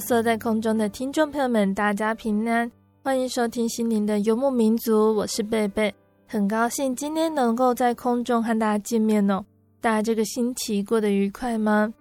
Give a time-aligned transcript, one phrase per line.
[0.00, 2.70] Hello，所有在空中的听众朋友们，大家平安。
[3.02, 5.94] 欢迎收听心灵的游牧民族，我是贝贝，
[6.26, 9.44] 很高兴今天能够在空中和大家见面哦。
[9.80, 11.92] 大家这个星期过得愉快吗？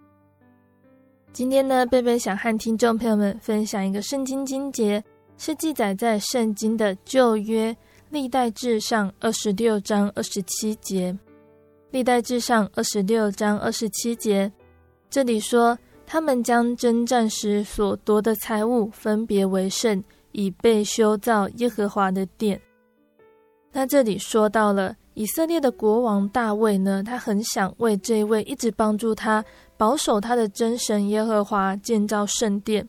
[1.34, 5.04] 今天呢，贝贝想和听众朋友们分享一个圣经经节，
[5.38, 7.76] 是记载在圣经的旧约
[8.10, 11.16] 历代志上二十六章二十七节。
[11.92, 14.50] 历代志上二十六章二十七节，
[15.10, 15.78] 这里说，
[16.12, 20.04] 他们将征战时所夺的财物分别为圣。
[20.32, 22.62] 以备修造耶和华的殿。
[23.72, 29.44] 那这里说到了以色列的国王大卫呢，他很想为这位一直帮助他
[29.76, 32.88] 保守他的真神耶和华建造圣殿，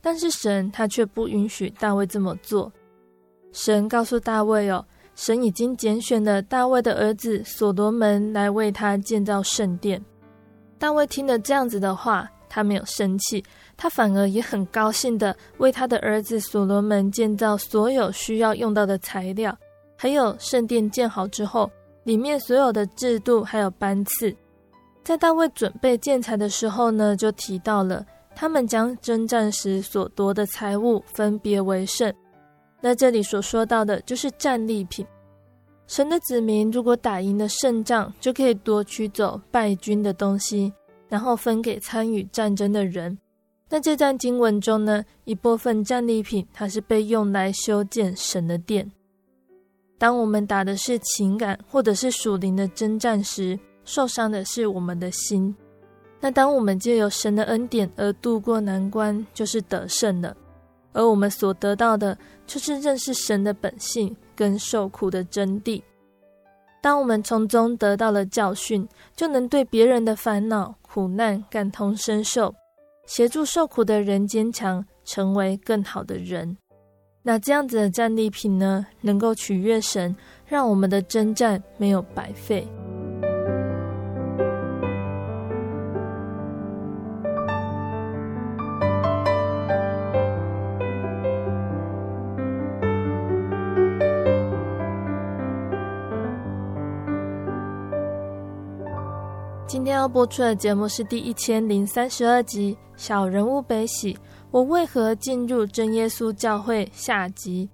[0.00, 2.72] 但是神他却不允许大卫这么做。
[3.50, 10.00] 神告诉大卫哦，神已经拣选了大卫的儿子所罗门来为他建造圣殿。
[10.78, 13.42] 大卫听了这样子的话，他没有生气。
[13.76, 19.56] 他反而也很高兴的为他的儿子所罗门建造所有需要用到的材料，
[19.96, 21.70] 还有圣殿建好之后，
[22.04, 24.34] 里面所有的制度还有班次，
[25.04, 28.04] 在大卫准备建材的时候呢，就提到了
[28.34, 32.12] 他们将征战时所夺的财物分别为圣。
[32.80, 35.04] 那这里所说到的就是战利品，
[35.86, 40.72] 神的子民如果打赢了胜仗，就可以夺取走败军的东西，
[41.08, 43.18] 然后分给参与战争的人。
[43.70, 48.90] 那这段经文中呢，一部分战利品，它是被用来修建神的殿。
[49.98, 55.54] 当我们打的是情感或者是属灵的征战时，受伤的是我们的心。
[56.20, 60.36] 那当我们借由神的恩典而度过难关，就是得胜了。
[60.92, 65.82] 而我们所得到的，就是认识神的本性跟受苦的真谛。
[66.80, 72.54] 当我们从中得到了教训，就能对别人的烦恼苦难感同身受。
[73.06, 76.56] 协助受苦的人坚强，成为更好的人。
[77.22, 80.14] 那这样子的战利品呢，能够取悦神，
[80.46, 82.66] 让我们的征战没有白费。
[99.88, 102.76] 今天要播出的节目是第一千零三十二集。
[102.94, 104.14] 小人物悲喜，
[104.50, 106.86] 我为何进入真耶稣教会？
[106.92, 107.66] 下集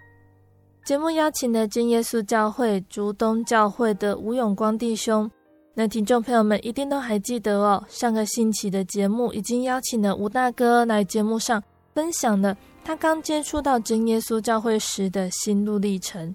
[0.84, 5.28] 节目邀请了真耶稣教会竹东教会的吴永光弟兄。
[5.74, 11.60] 那听众朋友们一定都还记得哦，上个星期的节目已经邀请了吴大哥来节目上
[11.94, 16.32] 分享了他刚接触到真耶稣教会时的心路历程。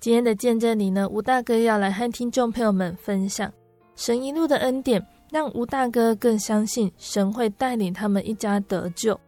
[0.00, 3.48] 今天的见证里呢，吴大哥要来和听众朋友们分享
[3.96, 5.04] 神一路的恩典。
[5.30, 9.18] 让吴大哥更相信神会带领他们一家得救，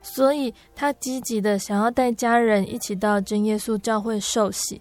[0.00, 4.80] 所以他积极的想要带家人一起到真耶稣教会受洗，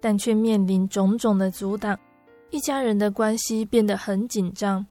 [0.00, 1.96] 但却面临种种的阻挡，
[2.50, 4.84] 一家人的关系变得很紧张。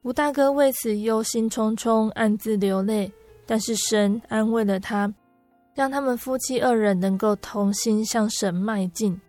[0.00, 3.12] 吴大哥为此忧心忡忡，暗自流泪。
[3.44, 5.12] 但是神安慰了他，
[5.74, 9.20] 让他们夫妻二人能够同心向神迈进。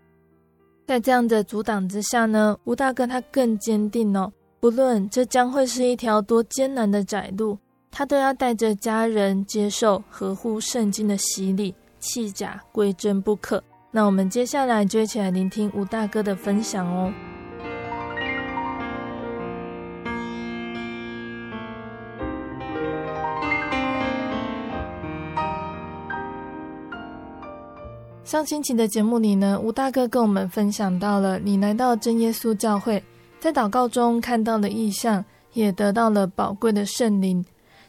[0.87, 4.31] 在这样的阻挡之下呢，吴大哥他更坚定哦。
[4.61, 7.57] 不论这将会是一条多艰难的窄路，
[7.91, 13.61] 他都要带着家人接受合乎圣经的洗礼，弃甲归真不可。
[13.91, 17.11] 那我们接下来就一起来聆听吴大哥的分享哦。
[28.27, 33.01] 上星期的节目里呢，吴大哥跟我们分享到了你来到真耶稣教会，
[33.39, 37.45] 在祷告中看到了异象，也得到了宝贵的圣灵。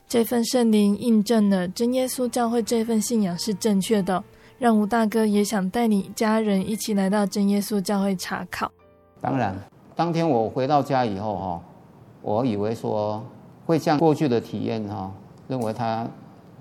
[0.06, 4.22] 这份圣灵印证了真耶稣教会这份信仰是正确的，
[4.60, 8.70] 让吴大哥也想带你家人一起来到真耶稣教会查考。
[9.20, 9.56] 当然，
[9.96, 11.60] 当天我回到家以后哈，
[12.22, 13.20] 我以为说
[13.66, 15.12] 会像过去的体验哈，
[15.48, 16.06] 认为它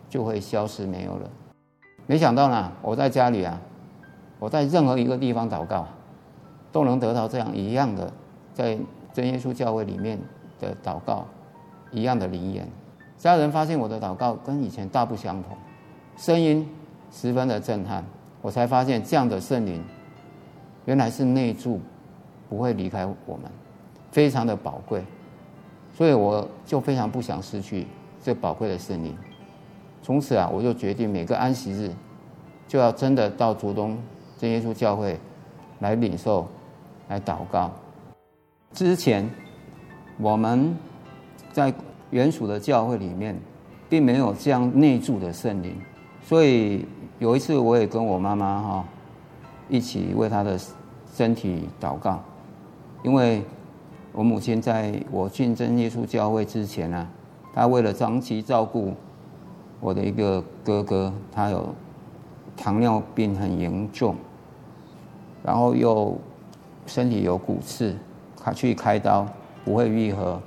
[0.09, 1.29] 就会消失没有了。
[2.07, 3.59] 没想到呢，我在家里啊，
[4.39, 5.85] 我在任何一个地方祷告，
[6.71, 8.11] 都能得到这样一样的，
[8.53, 8.77] 在
[9.13, 10.17] 真耶稣教会里面
[10.59, 11.25] 的祷告
[11.91, 12.67] 一样的灵言。
[13.17, 15.57] 家人发现我的祷告跟以前大不相同，
[16.15, 16.67] 声音
[17.11, 18.03] 十分的震撼。
[18.41, 19.83] 我才发现这样的圣灵，
[20.85, 21.81] 原来是内住，
[22.47, 23.51] 不会离开我们，
[24.11, 25.03] 非常的宝贵。
[25.93, 27.87] 所以我就非常不想失去
[28.23, 29.17] 这宝贵的圣灵。
[30.01, 31.91] 从此啊，我就决定每个安息日，
[32.67, 33.97] 就要真的到竹东
[34.37, 35.19] 真耶稣教会
[35.79, 36.47] 来领受、
[37.09, 37.71] 来祷告。
[38.73, 39.29] 之前
[40.19, 40.75] 我们
[41.51, 41.73] 在。
[42.09, 43.37] 原属的教会里面，
[43.89, 45.75] 并没有这样内住的圣灵，
[46.23, 46.85] 所以
[47.19, 48.85] 有一次我也跟我妈妈哈
[49.67, 50.57] 一起为她的
[51.13, 52.23] 身体祷告，
[53.03, 53.43] 因为
[54.13, 57.05] 我母亲在我进真耶稣教会之前呢，
[57.53, 58.93] 她为了长期照顾
[59.79, 61.73] 我的一个哥哥，他有
[62.55, 64.15] 糖尿病很严重，
[65.43, 66.17] 然后又
[66.85, 67.95] 身体有骨刺，
[68.43, 69.27] 他去开刀
[69.63, 70.41] 不会愈合。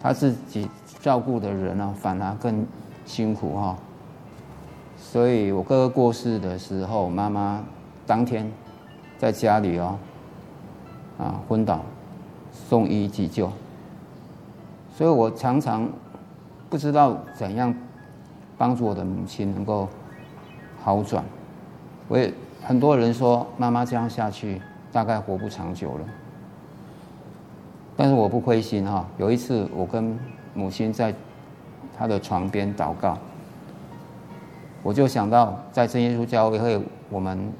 [0.00, 0.68] 他自己
[1.00, 2.64] 照顾的人呢，反而更
[3.06, 3.76] 辛苦哈。
[4.98, 7.64] 所以我哥哥过世的时候，妈妈
[8.06, 8.50] 当天
[9.18, 9.98] 在家里哦，
[11.18, 11.80] 啊昏倒，
[12.52, 13.50] 送医急救。
[14.94, 15.88] 所以我常常
[16.68, 17.74] 不知道怎样
[18.58, 19.88] 帮助我的母亲能够
[20.82, 21.24] 好转。
[22.08, 22.32] 我也
[22.62, 24.60] 很多人说，妈妈这样下去
[24.92, 26.04] 大概活不长久了。
[27.96, 29.06] 但是我不灰心哈。
[29.18, 30.18] 有一次，我跟
[30.54, 31.14] 母亲在
[31.96, 33.16] 她的床边祷告，
[34.82, 37.50] 我就想到在真耶稣教会，我们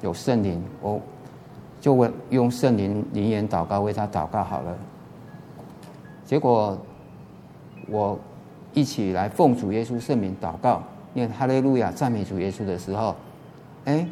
[0.00, 1.00] 有圣灵，我
[1.80, 4.76] 就会用圣灵灵言祷告，为她祷告好了。
[6.24, 6.78] 结果
[7.88, 8.18] 我
[8.72, 10.82] 一起来奉主耶稣圣名祷告，
[11.14, 13.14] 念哈利路亚赞美主耶稣的时候，
[13.84, 14.06] 哎，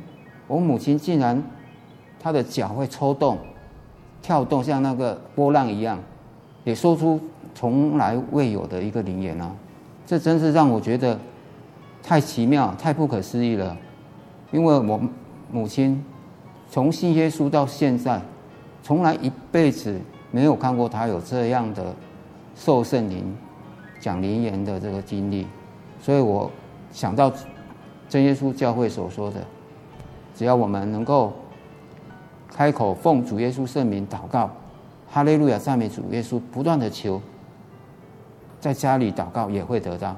[0.47, 1.43] 我母亲竟然
[2.19, 3.39] 她的脚会抽动。
[4.23, 5.99] 跳动像那个波浪一样，
[6.63, 7.19] 也说出
[7.55, 9.51] 从来未有的一个灵言啊！
[10.05, 11.19] 这真是让我觉得
[12.03, 13.75] 太奇妙、太不可思议了。
[14.53, 15.01] 因为我
[15.51, 16.05] 母亲
[16.71, 18.21] 从信耶稣到现在，
[18.83, 19.99] 从来一辈子
[20.31, 21.97] 没有看过她有这样的
[22.55, 23.25] 受圣灵
[24.01, 25.47] 讲灵言的这个经历，
[26.01, 26.51] 所以我
[26.91, 27.33] 想到
[28.09, 29.45] 真耶稣教会所说的，
[30.35, 31.33] 只要我们能够。
[32.53, 34.51] 开口奉主耶稣圣名祷告，
[35.09, 37.23] 哈利路亚赞美主耶稣，不断的求，
[38.61, 40.15] 在家里祷告也会得到。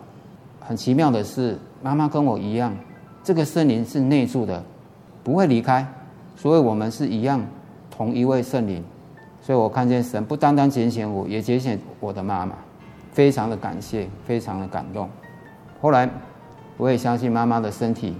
[0.58, 2.74] 很奇妙的是，妈妈跟我一样，
[3.22, 4.64] 这个圣灵是内住的，
[5.22, 5.86] 不会离开，
[6.34, 7.44] 所以我们是一样
[7.90, 8.82] 同一位圣灵。
[9.42, 12.56] 所以我看见神不单单拣选我，也拣选我的妈妈，
[13.12, 15.08] 非常的感谢，非常的感动。
[15.80, 16.08] 后来
[16.76, 18.16] 我也相信妈妈的身体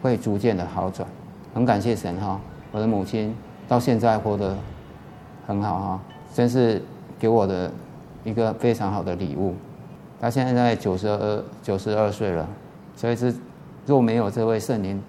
[0.00, 1.08] 会逐渐的好转，
[1.52, 3.34] 很感谢神哈，我的母亲。
[3.66, 4.54] 到现在活得
[5.46, 6.00] 很好哈，
[6.34, 6.82] 真是
[7.18, 7.72] 给我的
[8.22, 9.54] 一个非常好的礼物。
[10.20, 12.46] 他现在九十二九十二岁了，
[12.94, 13.34] 所以是
[13.86, 15.02] 若没有这位圣灵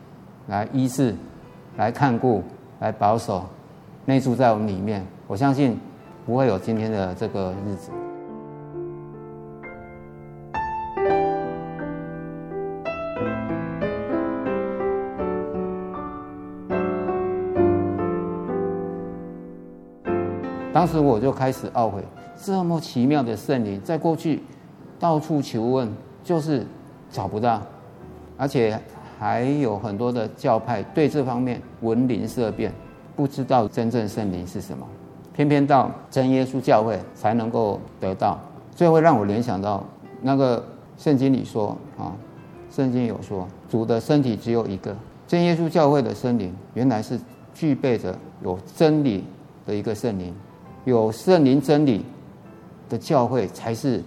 [0.48, 1.14] 来医治、
[1.76, 2.42] 来看顾、
[2.80, 3.44] 来保守、
[4.06, 5.78] 内住在我们里面，我相信
[6.26, 7.92] 不会有今天的这个日子。
[20.86, 22.00] 当时我就开始懊悔，
[22.40, 24.44] 这么奇妙的圣灵，在过去
[25.00, 25.92] 到处求问，
[26.24, 26.64] 就是
[27.10, 27.60] 找不到，
[28.38, 28.80] 而且
[29.18, 32.72] 还有很多的教派对这方面闻灵色变，
[33.16, 34.86] 不知道真正圣灵是什么，
[35.34, 38.40] 偏偏到真耶稣教会才能够得到。
[38.76, 39.84] 最后让我联想到
[40.22, 40.64] 那个
[41.00, 42.14] 圣经里说啊，
[42.70, 44.96] 圣经有说主的身体只有一个，
[45.28, 47.20] 真耶稣教会的圣灵原来是
[47.56, 49.24] 具备着有真理
[49.66, 50.32] 的一个圣灵。
[50.86, 52.06] 有圣灵真理
[52.88, 54.02] 的教会，才是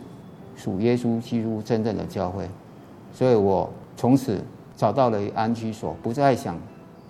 [0.57, 2.49] 属耶稣基督真正的教会。
[3.13, 4.41] 所以我从此
[4.77, 6.57] 找到了安居所，不再想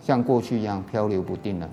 [0.02, 1.68] 像过去一样漂流不定了。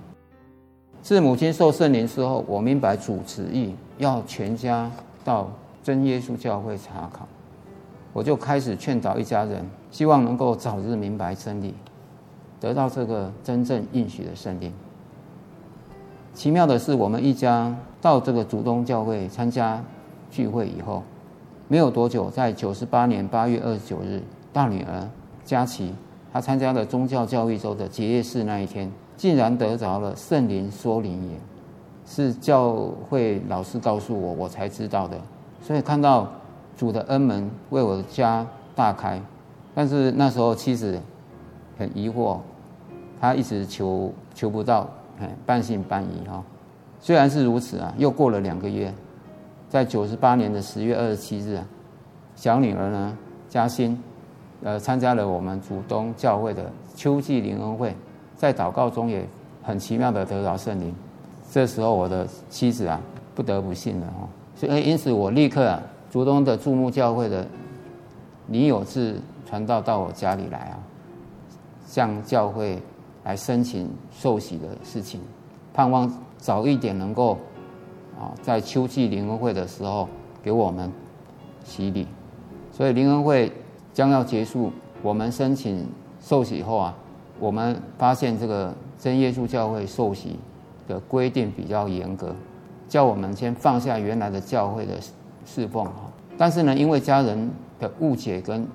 [1.01, 4.91] 自母亲受圣灵之后，我明白主旨意要全家
[5.23, 5.49] 到
[5.81, 7.27] 真耶稣教会查考，
[8.11, 11.73] 我就开始劝导一家人，希望能够早日明白真理，
[12.59, 14.73] 得到这个真正应许的圣灵。
[16.35, 19.81] 奇妙的是，我们一家到这个主东教会参加
[20.29, 21.01] 聚会以后，
[21.69, 25.09] 没有多久，在九十八年八月二十九日，大女儿
[25.45, 25.95] 佳琪，
[26.33, 31.39] 她参加了宗教教育周的结业式那一天，竟然得着了圣灵说灵言，
[32.05, 32.73] 是教
[33.09, 35.17] 会老师告诉我，我才知道的。
[35.61, 36.29] 所以看到
[36.75, 39.21] 主的恩门为我的家大开，
[39.73, 40.99] 但是那时候妻子
[41.77, 42.39] 很疑惑，
[43.21, 44.89] 她一直求求不到，
[45.19, 46.43] 哎，半信半疑哈。
[46.99, 48.93] 虽然是如此啊，又过了两个月。
[49.67, 51.65] 在九十八年的十月二十七日啊，
[52.35, 53.17] 小女儿呢，
[53.49, 54.01] 嘉欣，
[54.63, 57.93] 呃，参加了我们主东教会的秋季灵恩会，
[58.37, 59.27] 在祷告中也
[59.63, 60.93] 很奇妙的得到圣灵。
[61.51, 63.01] 这时候我的妻子啊，
[63.33, 67.45] 不得不信了哦，所以因此我立刻啊，主东的注目教会的
[68.47, 70.79] 李有志传道到我家里来啊，
[71.85, 72.81] 向教会
[73.25, 75.19] 来申请受洗的事情，
[75.73, 77.37] 盼望早一点能够。
[78.17, 80.07] 啊，在秋季灵恩会的时候，
[80.41, 80.89] 给我们
[81.65, 82.07] 洗礼，
[82.71, 83.51] 所以灵恩会
[83.93, 85.85] 将要结束，我们申请
[86.21, 86.95] 受洗后啊，
[87.41, 90.39] 我们发现这个真耶稣教会受洗
[90.87, 92.33] 的规定比较严格，
[92.87, 94.93] 叫我们先放下原来的教会的
[95.45, 95.85] 侍奉。
[96.37, 97.51] 但是呢，因为家人
[97.81, 98.65] 的误解跟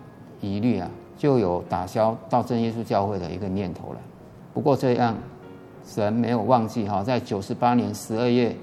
[0.42, 4.00] 疑虑啊，就有打消到真耶稣教会的一个念头了。
[4.52, 5.16] 不过这样，
[5.86, 8.56] 神没有忘记哈，在九十八年十二月。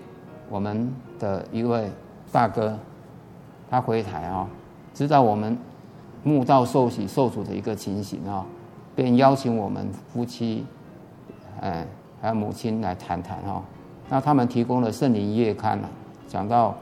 [0.50, 0.90] 我们
[1.20, 1.92] 的一位
[2.32, 2.80] 大哥，
[3.70, 4.48] 他回台啊，
[4.94, 5.58] 知道我们
[6.24, 8.46] 墓道受洗受主的一个情形啊，
[8.96, 10.66] 便邀请我们夫妻，
[11.60, 11.86] 哎，
[12.22, 13.62] 还有母亲来谈谈哈。
[14.08, 15.90] 那他们提供了圣灵月刊啊，
[16.30, 16.74] 讲到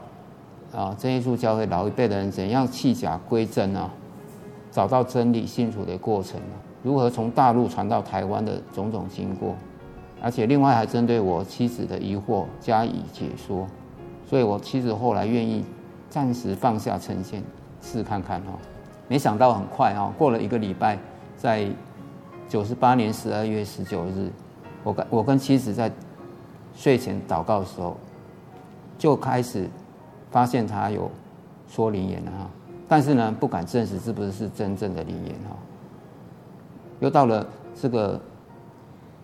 [0.72, 3.90] 啊，真耶稣教会老一辈的人怎样弃假归真啊，
[4.70, 6.40] 找到真理信主的过程，
[6.86, 9.56] 如何从大陆传到台湾的种种经过。
[10.22, 13.66] 而且另外还针对我妻子的疑惑加以解说，
[14.24, 15.64] 所以我妻子后来愿意
[16.08, 17.42] 暂时放下成见，
[17.82, 18.52] 试看看哈。
[19.08, 20.96] 没想到很快哈，过了一个礼拜，
[21.36, 21.66] 在
[22.48, 24.30] 九十八年十二月十九日，
[24.84, 25.90] 我跟我跟妻子在
[26.74, 27.96] 睡前祷告的时候，
[28.96, 29.68] 就开始
[30.30, 31.10] 发现他有
[31.68, 32.50] 说灵言了哈，
[32.88, 35.56] 但是呢不敢证实是不是是真正的灵言哈。
[37.00, 38.20] 又到了这个。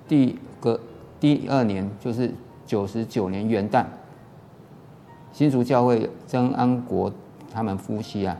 [0.08, 0.78] 第个
[1.18, 2.30] 第二年就是
[2.66, 3.86] 九十九年元旦，
[5.32, 7.10] 新竹教会曾安国
[7.50, 8.36] 他们夫妻啊，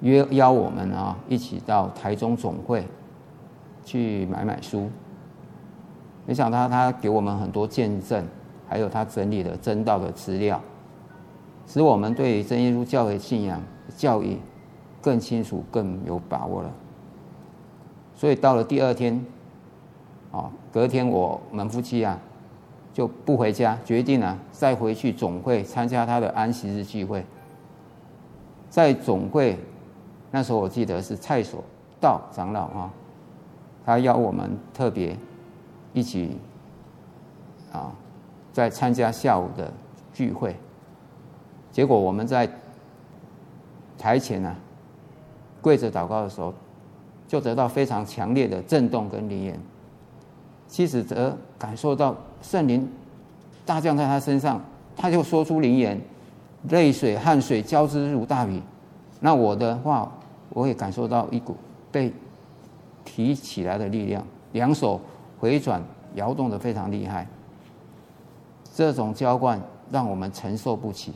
[0.00, 2.86] 约邀我们啊一起到台中总会
[3.84, 4.88] 去买买书。
[6.24, 8.24] 没想到他给我们很多见证，
[8.66, 10.58] 还有他整理的真道的资料，
[11.66, 13.60] 使我们对真耶稣教会信仰
[13.96, 14.38] 教义
[15.02, 16.70] 更清楚、更有把握了。
[18.22, 19.20] 所以到了第二天。
[20.30, 22.18] 啊，隔天我们夫妻啊
[22.94, 27.26] 就不回家，决定啊再回去总会参加他的安息日聚会。
[28.70, 29.58] 在总会
[30.30, 31.62] 那时候，我记得是蔡所
[32.00, 32.90] 道长老啊，
[33.84, 35.14] 他邀我们特别
[35.92, 36.38] 一起
[37.72, 37.92] 啊
[38.52, 39.70] 在参加下午的
[40.14, 40.56] 聚会。
[41.72, 42.48] 结果我们在
[43.98, 44.56] 台前呢、啊、
[45.60, 46.54] 跪着祷告的时候，
[47.32, 49.58] 就得到非常强烈的震动跟灵言。
[50.68, 52.86] 妻子则感受到圣灵
[53.64, 54.60] 大降在他身上，
[54.94, 55.98] 他就说出灵言，
[56.68, 58.60] 泪水、汗水交织如大雨。
[59.18, 60.12] 那我的话，
[60.50, 61.56] 我也感受到一股
[61.90, 62.12] 被
[63.02, 64.22] 提起来的力量，
[64.52, 65.00] 两手
[65.40, 65.82] 回转
[66.16, 67.26] 摇动得非常厉害。
[68.74, 69.58] 这种浇灌
[69.90, 71.14] 让我们承受不起。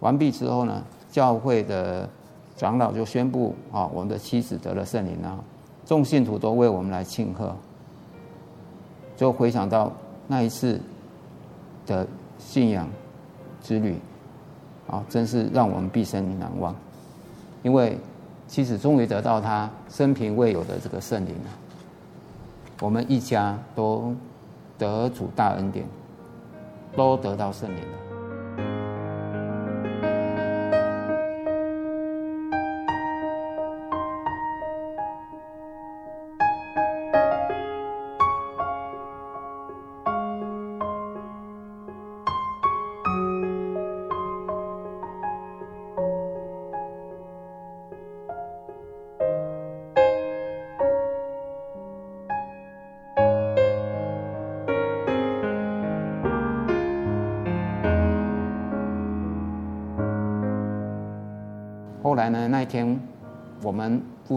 [0.00, 2.08] 完毕之后呢，教会的
[2.62, 5.36] 长老就宣布啊，我们的妻子得了圣灵啊，
[5.84, 7.52] 众信徒都为我们来庆贺。
[9.16, 9.92] 就回想到
[10.28, 10.80] 那一次
[11.84, 12.06] 的
[12.38, 12.88] 信仰
[13.60, 13.96] 之旅，
[14.88, 16.72] 啊，真是让我们毕生难忘。
[17.64, 17.98] 因为
[18.46, 21.50] 妻子终于得到他生平未有的这个圣灵了，
[22.80, 24.14] 我们一家都
[24.78, 25.84] 得主大恩典，
[26.94, 28.11] 都得到圣灵了。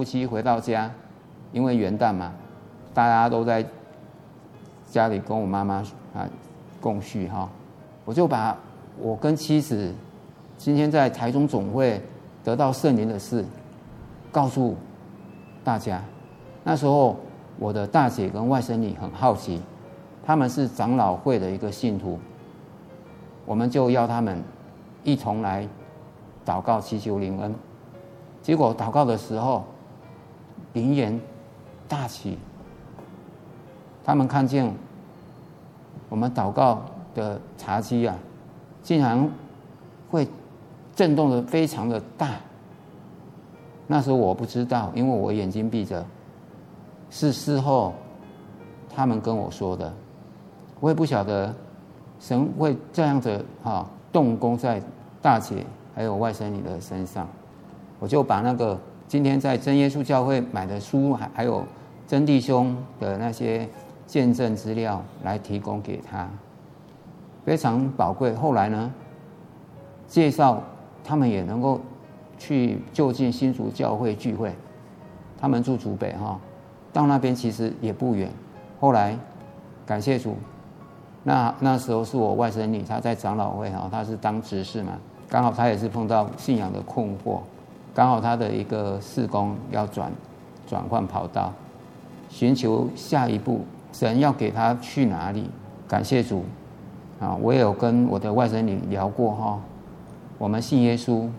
[0.06, 0.90] 妻回到家，
[1.52, 2.32] 因为元旦嘛，
[2.94, 3.66] 大家都在
[4.92, 5.84] 家里跟我妈妈
[6.14, 6.30] 啊
[6.80, 7.50] 共叙哈，
[8.06, 8.56] 我就把
[9.00, 9.92] 我跟妻子
[10.58, 12.02] 今天在台中总会
[12.44, 13.44] 得到圣灵的事
[14.32, 14.76] 告诉
[15.64, 16.02] 大家。
[16.64, 17.18] 那时候
[17.60, 19.62] 我的大姐跟外甥女很好奇，
[20.24, 22.20] 他们是长老会的一个信徒，
[23.46, 24.42] 我们就邀他们
[25.04, 25.68] 一同来
[26.46, 27.54] 祷告祈求灵恩。
[28.42, 29.66] 结果祷告的时候，
[30.76, 31.20] 灵言
[31.88, 32.38] 大起，
[34.04, 34.72] 他们看见
[36.10, 36.84] 我们祷告
[37.16, 38.16] 的茶几啊，
[38.84, 39.28] 竟然
[40.12, 40.28] 会
[40.96, 42.32] 震动的非常的大。
[43.88, 46.06] 那时候我不知道，因为我眼睛闭着，
[47.10, 47.94] 是事后
[48.94, 49.94] 他们跟我说的，
[50.80, 51.54] 我也不晓得
[52.20, 54.82] 神会这样子哈动工在
[55.22, 57.28] 大姐还有外甥女的身上。
[58.00, 58.78] 我就把那个
[59.08, 61.64] 今天在真耶稣教会买的书，还还有
[62.08, 63.68] 真弟兄的那些
[64.08, 66.28] 见证资料来提供给他，
[67.46, 68.34] 非常宝贵。
[68.34, 68.92] 后来呢，
[70.08, 70.62] 介绍
[71.04, 71.80] 他们也能够
[72.38, 74.54] 去就近新竹教会聚会，
[75.40, 76.40] 他们住竹北哈，
[76.92, 78.30] 到那边其实也不远。
[78.80, 79.16] 后来
[79.86, 80.36] 感谢主，
[81.24, 84.94] 那那时候是我外甥女，她在长老会哈，她是当执事嘛，
[85.30, 87.40] 刚好她也是碰到信仰的困惑。
[87.96, 90.12] 刚好他的一个事工要转
[90.68, 91.54] 转换跑道，
[92.30, 93.62] 寻求下一步，
[93.94, 95.50] 神要给他去哪里？
[95.88, 96.44] 感谢主
[97.22, 97.34] 啊！
[97.42, 99.62] 我也有跟我的外甥女聊过哈，
[100.38, 101.30] 我们信耶稣，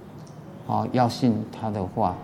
[0.67, 2.15] 啊，要信他的话，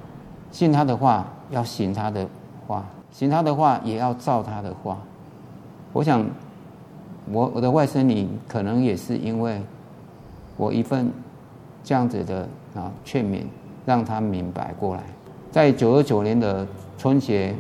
[0.50, 2.26] 信他的话要行他的
[2.66, 4.96] 话，行他的话也要照他的话。
[5.92, 6.24] 我想，
[7.30, 9.60] 我我的外甥女可能也是因为
[10.56, 11.12] 我一份
[11.84, 13.42] 这样子的啊劝勉。
[13.84, 15.02] 让他明白过来，
[15.50, 17.54] 在九二九年的春节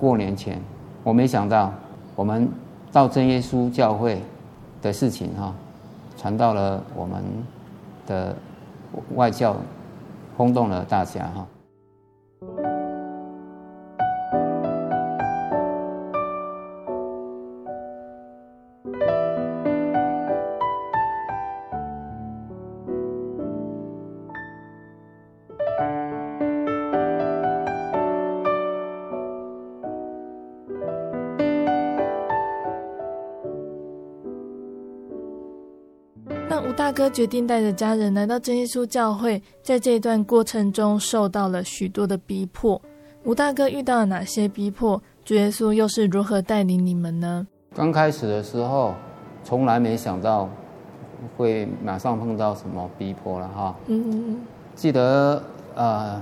[0.00, 0.60] 过年前，
[1.04, 1.72] 我没想到
[2.16, 2.48] 我们
[2.90, 4.20] 到真耶稣教会
[4.80, 5.54] 的事情哈，
[6.16, 7.22] 传到了我们
[8.06, 8.34] 的
[9.14, 9.56] 外教，
[10.36, 11.46] 轰动了大家哈。
[37.08, 42.78] 哥决定带着家人来到真耶稣教会，在这一段过程中受到了许多的逼迫。
[43.24, 45.02] 吴大哥遇到了哪些逼迫？
[45.24, 47.46] 主耶稣又是如何带领你们呢？
[47.74, 48.94] 刚开始的时候，
[49.42, 50.50] 从来没想到
[51.34, 53.74] 会马上碰到什么逼迫了哈。
[53.86, 54.40] 嗯嗯嗯。
[54.74, 55.42] 记得
[55.74, 56.20] 呃，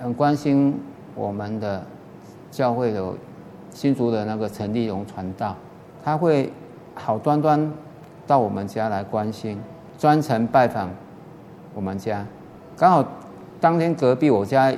[0.00, 0.78] 很关心
[1.16, 1.84] 我们的
[2.52, 3.18] 教会有
[3.72, 5.56] 新竹的那个陈立荣传道，
[6.04, 6.52] 他会
[6.94, 7.72] 好端端
[8.24, 9.58] 到我们家来关心。
[9.98, 10.90] 专程拜访
[11.74, 12.24] 我们家，
[12.76, 13.04] 刚好
[13.60, 14.72] 当天隔壁我家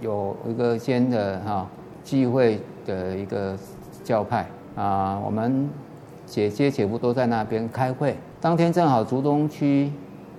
[0.00, 1.66] 有一个间的哈
[2.02, 3.56] 聚会的一个
[4.02, 5.70] 教派啊，我们
[6.26, 8.16] 姐姐姐夫都在那边开会。
[8.40, 9.90] 当天正好竹东区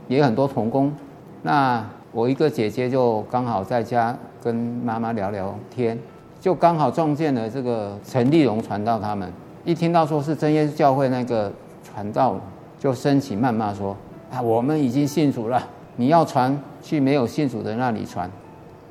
[0.08, 0.94] 也很多童工，
[1.42, 5.98] 那我一个姐姐就刚好在家跟妈妈聊聊天，
[6.42, 9.32] 就刚好撞见了这个陈立荣传道他们。
[9.64, 11.52] 一听到说是真耶稣教会那个
[11.84, 12.36] 传道，
[12.78, 13.96] 就升起谩骂说。
[14.32, 15.62] 啊，我们已经信主了，
[15.96, 18.30] 你要传去没有信主的那里传，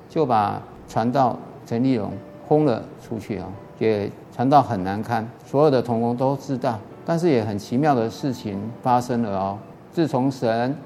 [0.09, 2.13] 就把传道陈立荣
[2.47, 3.47] 轰了出去啊，
[3.79, 9.59] 也传道很难堪，所有的同工都知道，但是也很奇妙的事情发生了哦。
[9.93, 10.77] 自从神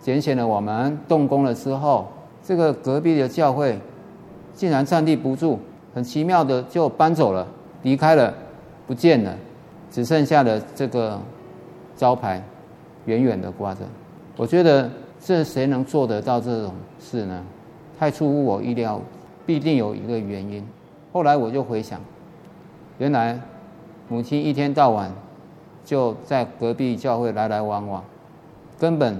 [0.00, 2.06] 拣选了我们动工了之后，
[2.42, 3.78] 这个隔壁的教会
[4.54, 5.58] 竟然站立不住，
[5.94, 7.46] 很奇妙的就搬走了，
[7.82, 8.32] 离开了，
[8.86, 9.34] 不见了，
[9.90, 11.20] 只剩下了这个
[11.96, 12.42] 招牌。
[13.06, 13.80] 远远的挂着，
[14.36, 14.90] 我觉得
[15.20, 17.42] 这谁能做得到这种事呢？
[17.98, 19.00] 太出乎我意料，
[19.46, 20.62] 必定有一个原因。
[21.12, 21.98] 后来我就回想，
[22.98, 23.40] 原来
[24.08, 25.10] 母亲一天到晚
[25.84, 28.04] 就在隔壁教会来来往往，
[28.78, 29.18] 根本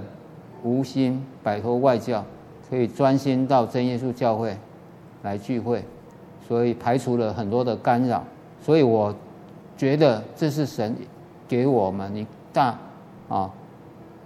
[0.63, 2.23] 无心摆脱外教，
[2.69, 4.55] 可以专心到真耶稣教会
[5.23, 5.83] 来聚会，
[6.47, 8.23] 所以排除了很多的干扰。
[8.61, 9.15] 所以我
[9.77, 10.95] 觉得这是神
[11.47, 12.77] 给我们一大
[13.29, 13.49] 啊。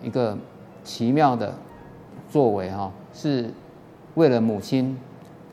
[0.01, 0.37] 一个
[0.83, 1.53] 奇妙的
[2.29, 3.51] 作为哈，是
[4.15, 4.97] 为了母亲，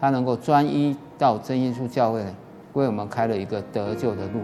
[0.00, 2.24] 她能够专一到真耶稣教会，
[2.72, 4.40] 为我们开了一个得救的路。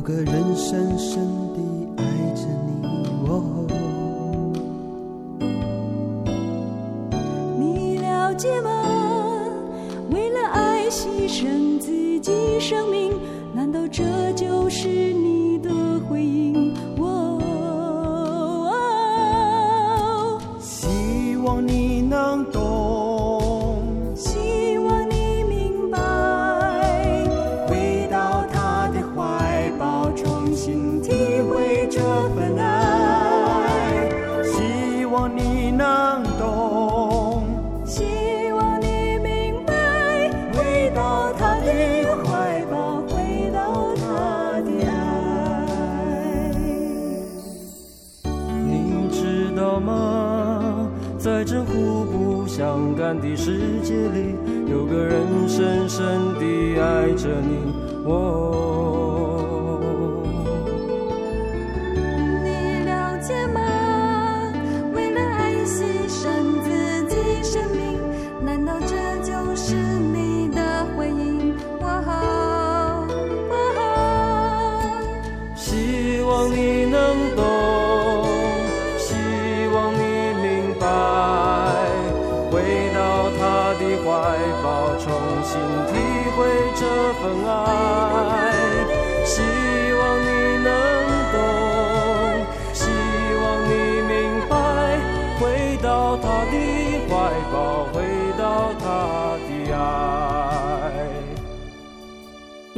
[0.00, 1.49] 有个人深深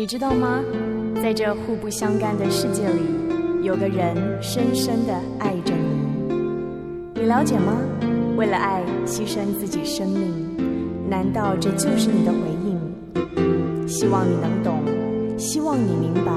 [0.03, 0.59] 你知道吗？
[1.23, 6.35] 在这互不相干的世界里，有个人深深的爱着你。
[7.15, 7.79] 你了解吗？
[8.37, 13.87] 为了爱牺牲自己生命，难道这就是你的回应？
[13.87, 14.81] 希望你能懂，
[15.39, 16.33] 希望你明白，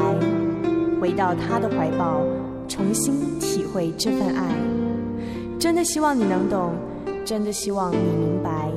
[1.01, 2.21] 回到他的怀抱，
[2.67, 4.55] 重新体会这份爱。
[5.57, 6.71] 真的希望你能懂，
[7.25, 8.69] 真的希望你明白，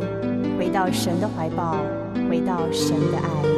[0.58, 1.76] 回到神的怀抱，
[2.30, 3.57] 回到神的爱。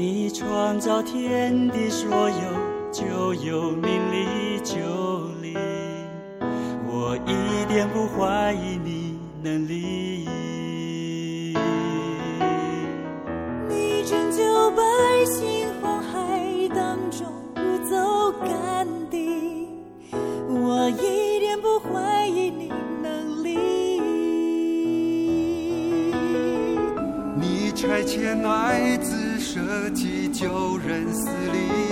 [0.00, 2.34] 你创造天地所有，
[2.90, 4.78] 就有命里就
[5.42, 5.54] 灵。
[6.88, 10.26] 我一点不怀疑你能力。
[13.68, 14.82] 你拯救百
[15.26, 19.68] 姓红海当中不走干地，
[20.48, 23.58] 我一点不怀疑你能力。
[27.38, 29.14] 你差遣爱子
[30.40, 31.89] 旧人思离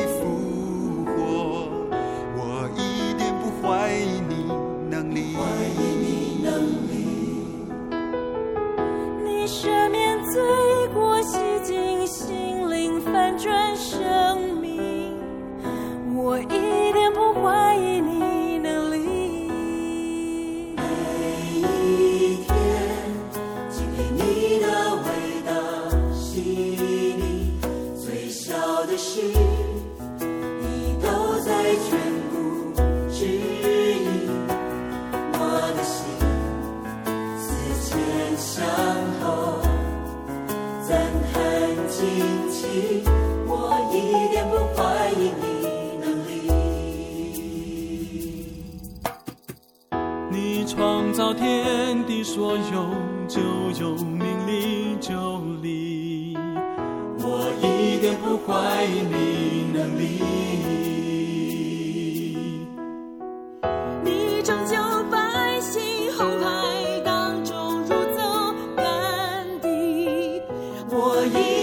[71.34, 71.57] 我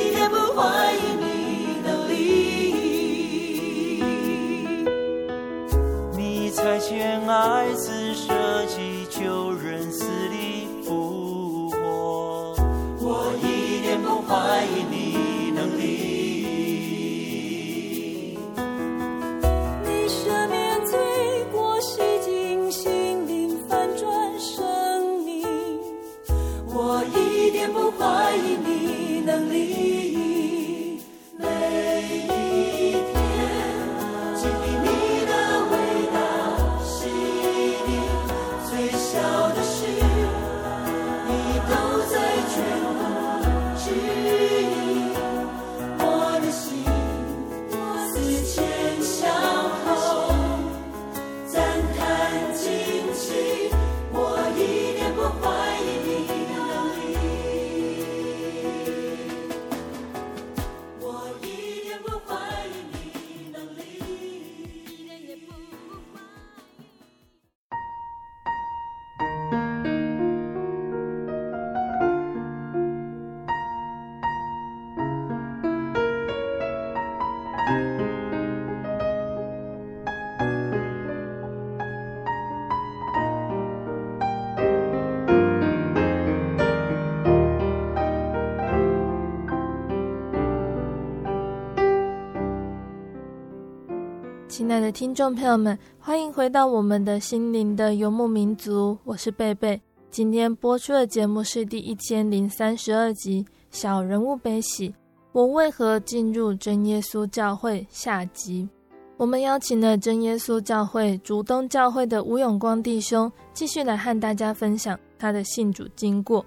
[94.76, 99.82] 亲爱的听众朋友们，欢迎回到我们的心灵的游牧民族，我是贝贝。
[100.12, 104.90] 今天播出的节目是第一千零三十二集《小人物悲喜》，
[105.32, 108.68] 我为何进入真耶稣教会下集。
[109.16, 116.46] 我们邀请了真耶稣教会竹东教会的吴永光弟兄，继续来和大家分享他的信主经过。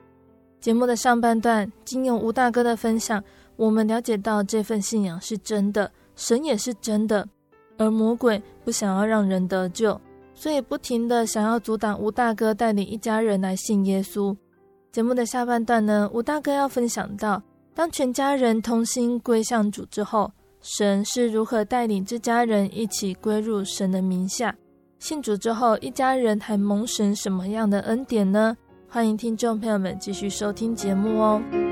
[0.60, 3.24] 节目的上半段，经由吴大哥的分享，
[3.56, 7.26] 我们了解到这份信仰是真的，神也是真的，
[7.78, 9.98] 而魔鬼不想要让人得救。
[10.34, 14.36] 所以不停地想要阻挡吴大哥带领一家人来信耶稣。
[14.92, 17.42] 节目的下半段呢，吴大哥要分享到，
[17.74, 24.54] 当全家人同心归向主之后，神是如何带领这家人一起归入神的名下。
[25.00, 28.56] 信主之后，一家人还蒙神什么样的恩典呢？
[28.88, 31.67] 欢迎听众朋友们继续收听节目哦。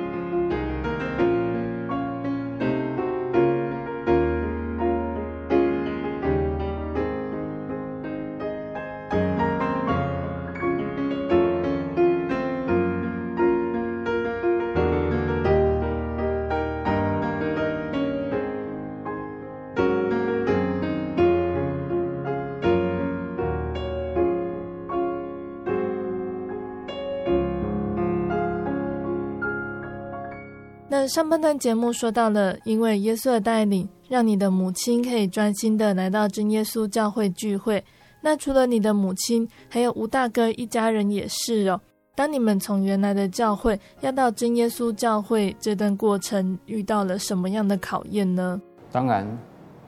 [31.08, 37.82] 上半段节目说到了，因为耶稣的带领，让你的母亲可以专心的来到真耶稣教会聚会。
[38.20, 41.80] 那除了你的母亲，还有吴大哥一家人也是哦。
[42.14, 48.60] 当你们从原来的教会要到真耶稣教会，这段过程遇到了什么样的考验呢？
[48.90, 49.38] 当然，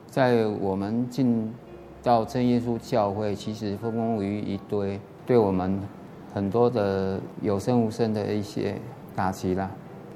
[0.07, 1.51] 在我们进
[2.01, 5.79] 到真耶稣教会，其实风风雨雨一堆，对我们
[6.33, 8.79] 很多的有声无声的一些
[9.15, 9.69] 打击啦。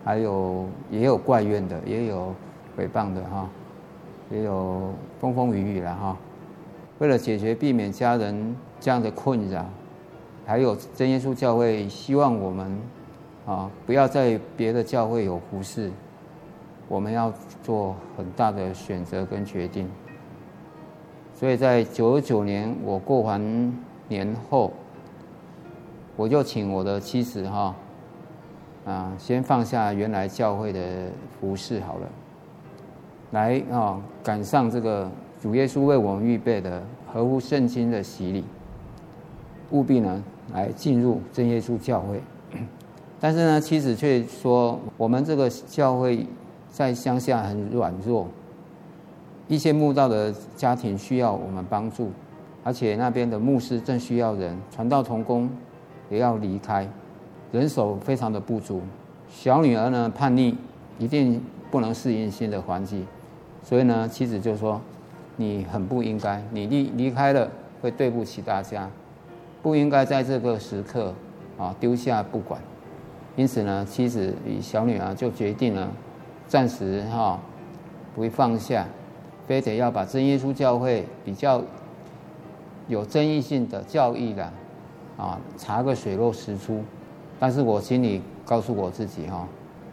[0.04, 2.36] 还有也有怪怨的，也有
[2.78, 3.50] 诽谤的哈，
[4.30, 6.18] 也有风风雨雨了哈。
[7.00, 9.66] 为了解决避免家人这样的困扰，
[10.46, 12.80] 还有真耶稣教会希望我们
[13.46, 15.92] 啊不要在别的教会有服侍，
[16.88, 17.32] 我们要
[17.64, 19.90] 做很大的选择跟决定。
[21.34, 23.42] 所以在九九年我过完
[24.08, 24.72] 年后，
[26.16, 27.76] 我就请我的妻子哈。
[28.86, 30.82] 啊先放下原来教会的
[31.40, 32.08] 服饰好了，
[33.32, 35.10] 来啊，赶上这个
[35.42, 38.44] 主耶稣为我们预备的合乎圣经的洗礼，
[39.72, 42.22] 务必呢来进入真耶稣教会。
[43.20, 46.28] 但是呢，妻子却说，我们这个教会
[46.70, 48.28] 在乡下很软弱，
[49.48, 52.12] 一些慕道的家庭需要我们帮助，
[52.66, 55.50] 而且那边的牧师正需要人，传道同工
[56.10, 56.86] 也要离开。
[57.54, 58.82] 人手非常的不足，
[59.30, 60.58] 小女儿呢叛逆，
[60.98, 61.40] 一定
[61.70, 63.06] 不能适应新的环境，
[63.64, 64.82] 所以呢，妻子就说
[65.38, 67.48] ：“你很不应该，你离离开了
[67.80, 68.90] 会对不起大家，
[69.62, 71.14] 不应该在这个时刻
[71.56, 72.60] 啊丢下不管。”
[73.38, 75.88] 因此呢，妻子与小女儿就决定了
[76.48, 77.40] 暂时哈
[78.16, 78.88] 不会放下，
[79.46, 81.62] 非得要把真耶稣教会比较
[82.88, 84.52] 有争议性的教义的
[85.18, 86.84] 啊查个水落石出。
[87.44, 89.46] 但是我心里告诉我自己哈，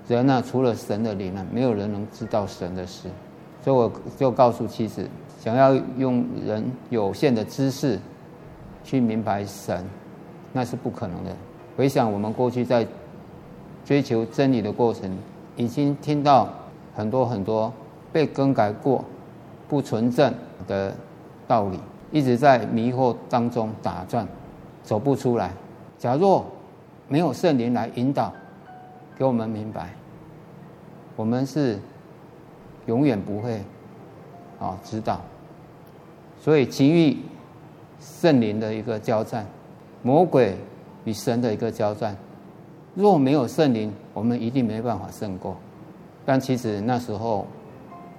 [0.06, 3.08] 人呢除了神的灵呢，没有人能知道神的事，
[3.64, 5.04] 所以我就告诉妻子，
[5.40, 7.98] 想要用人有限的知识
[8.84, 9.84] 去明白神，
[10.52, 11.36] 那是不可能的。
[11.76, 12.86] 回想我们过去在
[13.84, 15.10] 追求真理的过程，
[15.56, 16.48] 已经听到
[16.94, 17.72] 很多很多
[18.12, 19.04] 被更改过、
[19.66, 20.32] 不纯正
[20.68, 20.94] 的
[21.48, 21.80] 道理，
[22.12, 24.24] 一直在迷惑当中打转，
[24.84, 25.50] 走不出来。
[25.98, 26.46] 假若
[27.10, 28.32] 没有圣灵来引导，
[29.18, 29.90] 给我们明白，
[31.16, 31.76] 我们是
[32.86, 33.60] 永远不会
[34.60, 35.20] 啊知道。
[36.40, 37.16] 所以，情欲
[38.00, 39.44] 圣灵的一个交战，
[40.04, 40.56] 魔鬼
[41.04, 42.16] 与神的一个交战。
[42.94, 45.56] 若没有圣灵，我们一定没办法胜过。
[46.24, 47.44] 但其实那时候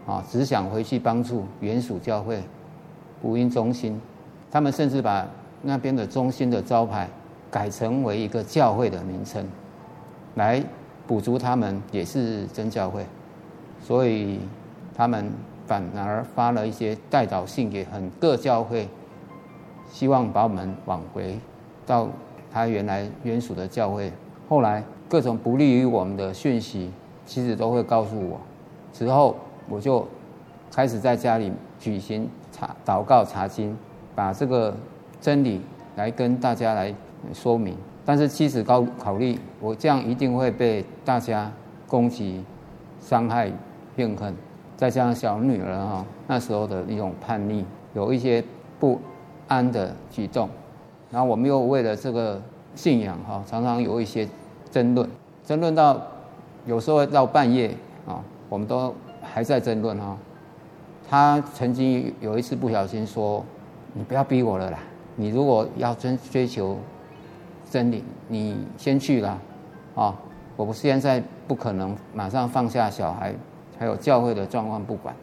[0.06, 2.44] 啊，只想回去帮助原属教会
[3.22, 4.02] 福音中心，
[4.52, 5.26] 他们甚至把
[5.62, 7.10] 那边的中心的招牌。
[7.52, 9.46] 改成为一个教会的名称，
[10.36, 10.64] 来
[11.06, 13.06] 补足他们也是真教会，
[13.84, 14.40] 所以
[14.96, 15.30] 他们
[15.68, 18.88] 反而发了一些代祷信给很各教会，
[19.92, 21.38] 希望把我们挽回
[21.86, 22.08] 到
[22.50, 24.10] 他原来原属的教会。
[24.48, 26.90] 后来各种不利于我们的讯息，
[27.26, 28.40] 其实都会告诉我。
[28.94, 29.36] 之后
[29.68, 30.08] 我就
[30.72, 33.78] 开始在家里举行查祷告查经，
[34.16, 34.74] 把这个
[35.20, 35.60] 真理
[35.98, 36.96] 来跟大家来。
[37.34, 41.52] 说明，但是妻子高考虑，我这样一定会被大家
[41.88, 42.44] 攻击、
[43.00, 43.52] 伤害、
[43.96, 44.34] 怨恨，
[44.76, 48.44] 再加上小女儿哈那时候的一种叛逆，有一些
[48.80, 49.00] 不
[49.48, 50.50] 安的举动，
[51.12, 52.42] 然后我们又为了这个
[52.76, 54.28] 信仰哈，常常有一些
[54.70, 55.10] 争论，
[55.46, 56.02] 争论到
[56.66, 57.76] 有时候到半夜
[58.08, 60.18] 啊，我们都还在争论哈。
[61.10, 63.44] 他曾经有一次不小心说
[63.94, 64.80] ：“你不要逼我了啦，
[65.18, 66.78] 你如果要追追求
[67.72, 69.38] 真理，你先去啦，
[69.96, 70.14] 啊，
[70.58, 73.34] 我不现在不可能马上放下小孩，
[73.80, 75.16] 还有教会的状况不管。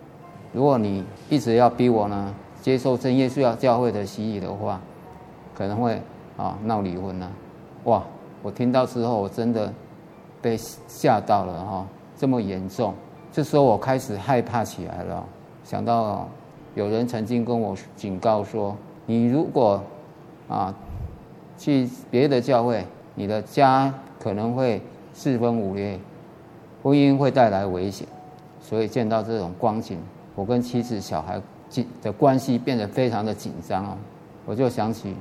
[0.55, 4.81] 如果你一直要逼我呢，接受真耶稣要教会的洗礼的话，
[5.55, 6.01] 可能会
[6.39, 7.31] 啊闹离婚呢。
[7.85, 8.03] 哇，
[8.43, 9.71] 我听到之后我真的
[10.41, 11.87] 被吓到了哈，
[12.17, 12.95] 这么严重，
[13.31, 15.23] 这时候我开始害怕起来了。”
[15.65, 16.27] 想到
[16.75, 18.75] 有人曾经跟我警告说
[19.05, 19.83] ：“你如果
[20.49, 20.75] 啊
[21.59, 24.81] 去别的教会，你的家可能会
[25.13, 25.99] 四分五裂，
[26.83, 28.09] 婚姻会带来危险。”
[28.63, 29.99] 所以见到这种光景，
[30.35, 31.41] 我跟妻子、小孩
[32.01, 33.99] 的关系变得非常的紧张啊！
[34.47, 35.15] 我就想起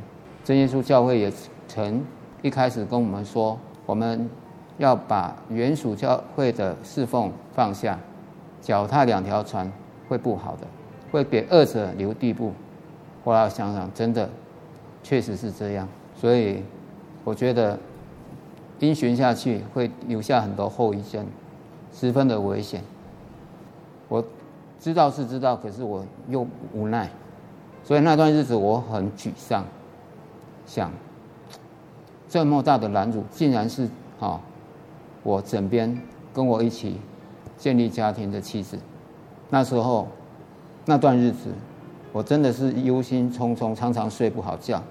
[0.44, 1.32] 真耶稣教会也
[1.68, 2.02] 曾
[2.42, 4.30] 一开始跟我们说，我们
[4.78, 8.00] 要把原属教会的侍奉放下，
[8.62, 9.70] 脚踏两条船。
[10.10, 10.66] 会不好的，
[11.12, 12.54] 会给恶者留地步。
[13.26, 14.30] 后来想想，真的
[15.04, 15.86] 确实是这样。
[16.20, 16.64] 所以
[17.24, 17.78] 我觉得
[18.80, 21.26] 因循下去会留下很多后遗症，
[21.94, 22.82] 十分的危险。
[24.10, 24.24] 我
[24.80, 27.10] 知道是知道，可是我又无奈。
[27.84, 29.64] 所以那段日子我很沮丧，
[30.66, 30.92] 想
[32.28, 33.88] 这么大的拦阻，竟然是
[34.20, 34.42] 啊，
[35.24, 35.98] 我枕边
[36.34, 36.98] 跟我一起
[37.58, 38.78] 建立家庭的妻子。
[39.50, 40.08] 那时候，
[40.86, 41.50] 那段日子，
[42.12, 44.84] 我真的是忧心忡忡，常常睡不好觉，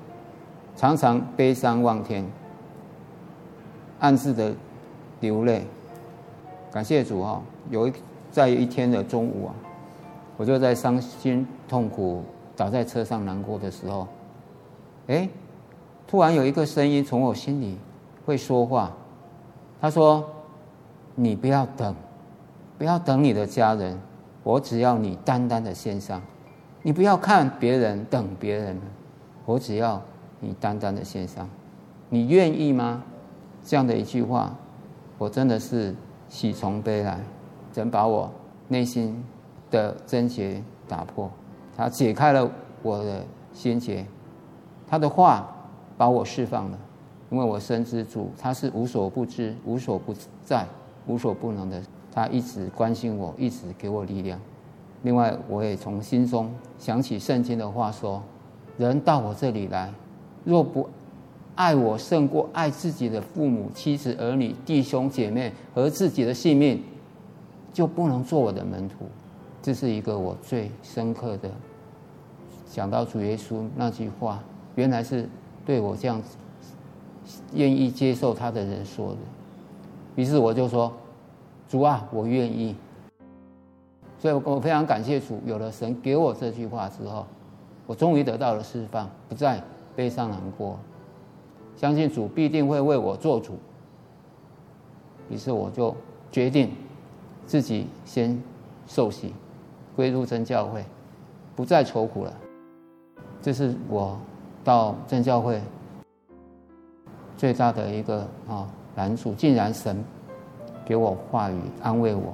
[0.76, 2.24] 常常悲伤望天，
[4.00, 4.54] 暗自的
[5.20, 5.64] 流泪。
[6.70, 7.40] 感谢主啊！
[7.70, 7.92] 有一
[8.30, 9.54] 在一天的中午啊，
[10.36, 12.22] 我就在伤心痛苦、
[12.54, 14.06] 倒在车上难过的时候，
[15.06, 15.28] 哎，
[16.06, 17.78] 突然有一个声音从我心里
[18.26, 18.92] 会说话，
[19.80, 20.28] 他说
[21.16, 21.94] ：“你不要等，
[22.76, 23.98] 不要等你的家人。”
[24.42, 26.22] 我只要你单单的献上，
[26.82, 28.78] 你不要看别人，等别人。
[29.44, 30.00] 我只要
[30.40, 31.48] 你单单的献上，
[32.08, 33.02] 你愿意吗？
[33.64, 34.54] 这样的一句话，
[35.18, 35.94] 我真的是
[36.28, 37.18] 喜从悲来，
[37.72, 38.30] 真把我
[38.68, 39.24] 内心
[39.70, 41.30] 的贞结打破。
[41.76, 42.50] 他解开了
[42.82, 44.06] 我的心结，
[44.86, 45.48] 他的话
[45.96, 46.78] 把我释放了，
[47.30, 50.14] 因为我深知主他是无所不知、无所不
[50.44, 50.64] 在、
[51.06, 51.82] 无所不能的。
[52.12, 54.40] 他一直关心我，一直给我力量。
[55.02, 58.22] 另外，我也从心中想起圣经的话说
[58.78, 59.92] ：“人到我这里来，
[60.46, 60.88] 若不
[61.54, 66.82] 爱我胜过爱自己的父母、妻子、儿女、弟兄姐妹和自己的性命，
[67.74, 69.04] 就不能做我的门徒。”
[69.60, 71.50] 这是一个我最深刻的
[72.66, 74.42] 想到主耶稣那句话，
[74.76, 75.28] 原来是
[75.66, 76.38] 对我这样子
[77.52, 79.18] 愿意接受他的人说的。
[80.14, 80.90] 于是我就说。
[81.68, 82.76] 主啊，我愿意。
[84.20, 87.26] 所以，我非常感谢主，有了神给我这句话之后，
[87.88, 89.60] 我终于得到了释放，不再
[89.96, 90.78] 悲伤难过。
[91.76, 93.58] 相信主必定会为我做主。
[95.28, 95.96] 于是，我就
[96.30, 96.70] 决定
[97.46, 98.40] 自己先
[98.86, 99.32] 受洗，
[99.96, 100.84] 归入真教会，
[101.56, 102.32] 不再愁苦了。
[103.42, 104.16] 这是我
[104.62, 105.60] 到真教会
[107.36, 110.04] 最大的一个啊难处，竟然神。
[110.84, 112.32] 给我话语，安慰我。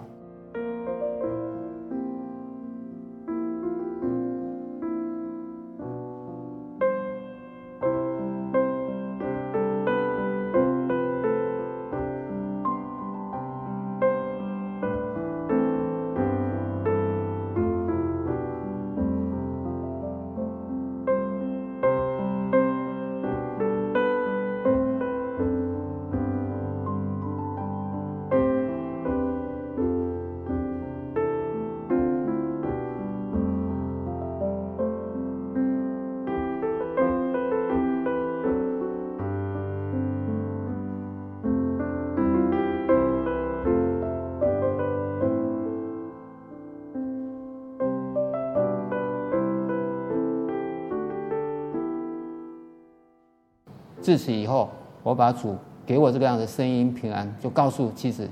[54.02, 54.68] 自此以后，
[55.04, 58.28] 我把主给我这个样的声音平安，就告诉妻子，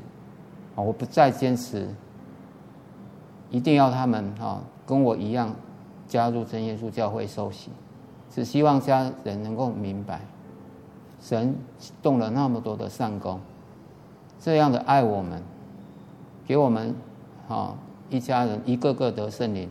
[0.74, 1.88] 啊，我不再坚持，
[3.50, 5.54] 一定要他们啊跟我一样
[6.08, 7.70] 加入真耶稣教会受洗，
[8.28, 10.20] 只希望家人能够明白，
[11.20, 11.54] 神
[12.02, 13.38] 动了那么多的善功，
[14.40, 15.40] 这样的爱我们，
[16.46, 16.92] 给我们
[17.48, 17.74] 啊
[18.08, 19.68] 一家人一个个得圣灵，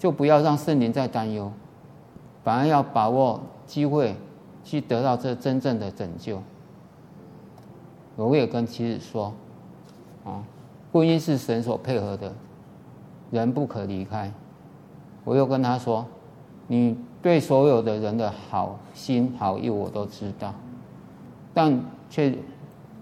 [0.00, 1.52] 就不要让圣灵再担忧，
[2.42, 4.16] 反而要把握机会。
[4.64, 6.42] 去得到这真正的拯救。
[8.16, 9.32] 我也跟妻子说，
[10.24, 10.42] 啊，
[10.92, 12.32] 婚姻是神所配合的，
[13.30, 14.32] 人不可离开。
[15.24, 16.06] 我又跟他说，
[16.66, 20.54] 你对所有的人的好心好意我都知道，
[21.54, 22.36] 但却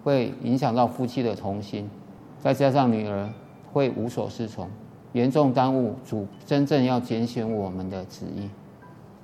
[0.04, 1.90] 会影响到夫妻的同心，
[2.38, 3.28] 再加上女儿
[3.72, 4.68] 会无所适从，
[5.12, 8.48] 严重耽误主真正要拣选我们的旨意，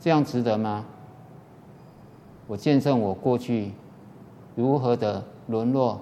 [0.01, 0.85] 这样值得吗？
[2.47, 3.73] 我见证我过去
[4.55, 6.01] 如何的沦落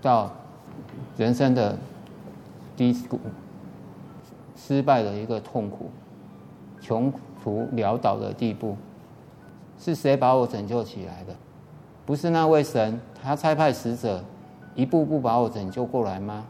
[0.00, 0.30] 到
[1.16, 1.76] 人生的
[2.76, 3.18] 低谷、
[4.54, 5.90] 失败的一个痛苦、
[6.80, 7.12] 穷
[7.42, 8.76] 途潦倒的地步，
[9.78, 11.34] 是谁把我拯救起来的？
[12.04, 14.22] 不是那位神，他差派使者
[14.74, 16.44] 一步步把我拯救过来吗？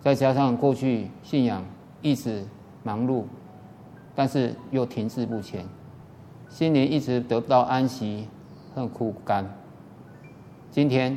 [0.00, 1.64] 再加上过去信仰
[2.02, 2.44] 一直
[2.82, 3.24] 忙碌，
[4.14, 5.64] 但是又停滞不前。
[6.48, 8.26] 心灵一直得不到安息，
[8.74, 9.44] 很枯干。
[10.70, 11.16] 今天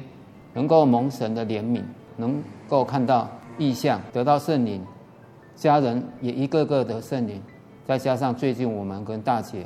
[0.54, 1.82] 能够蒙神的怜悯，
[2.18, 3.28] 能够看到
[3.58, 4.84] 异象，得到圣灵，
[5.56, 7.42] 家人也一个个得圣灵，
[7.86, 9.66] 再加上最近我们跟大姐，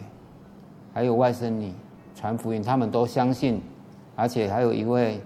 [0.94, 1.74] 还有外甥女
[2.16, 3.62] 传福音，他们都相信，
[4.16, 5.20] 而且还有一位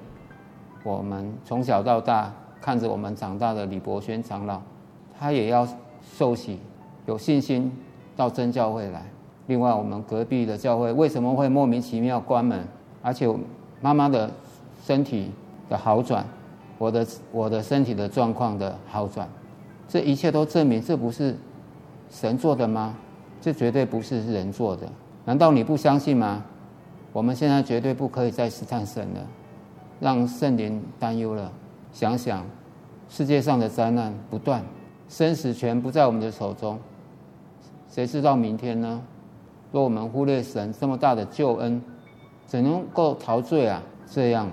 [0.84, 4.62] 我们从小到大看着我们长大的李伯轩长老，
[5.18, 5.68] 他也要
[6.02, 6.60] 受洗，
[7.06, 7.72] 有信心
[8.16, 9.04] 到真教会来。
[9.50, 12.64] 另外，我们隔壁的教会为什么会莫名其妙关门？
[13.02, 13.28] 而且
[13.82, 14.30] 妈妈的
[14.86, 15.32] 身体
[15.68, 16.24] 的好转，
[16.78, 19.28] 我的我的身体的状况的好转，
[19.88, 21.36] 这一切都证明这不是
[22.12, 22.95] 神做的吗？
[23.41, 24.88] 这绝对不是人做的。
[25.26, 26.45] 难道你不相信吗？
[27.12, 29.28] 我们现在绝对不可以再试探神了，
[30.00, 31.52] 让圣灵担忧了。
[31.91, 32.45] 想想
[33.10, 34.62] 世界上的灾难不断，
[35.08, 36.78] 生死全不在我们的手中，
[37.89, 39.02] 谁知道明天呢？
[39.72, 41.82] 若我们忽略神这么大的救恩，
[42.45, 43.82] 怎能够陶醉啊？
[44.11, 44.49] 这样，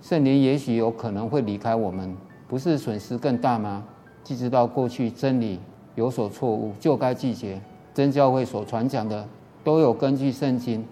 [0.00, 2.16] 圣灵也许有可能会离开我们，
[2.48, 3.84] 不是损失更大吗？
[4.22, 5.60] 既知道过去真理
[5.94, 7.60] 有所错误，就该拒绝。
[7.92, 9.28] 真教会所传讲的
[9.62, 10.82] 都有根据圣经，